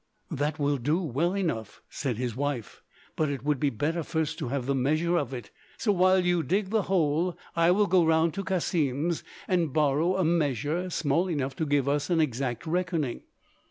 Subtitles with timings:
[0.31, 2.81] "That will do well enough," said his wife,
[3.15, 5.51] "but it would be better first to have the measure of it.
[5.77, 10.23] So while you dig the hole I will go round to Cassim's and borrow a
[10.25, 13.21] measure small enough to give us an exact reckoning."